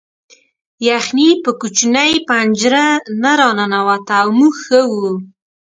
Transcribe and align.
یخني 0.87 1.29
په 1.43 1.51
کوچنۍ 1.59 2.13
پنجره 2.27 2.87
نه 3.21 3.31
راننوته 3.39 4.13
او 4.21 4.29
موږ 4.39 4.53
ښه 4.63 4.79
وو 4.93 5.11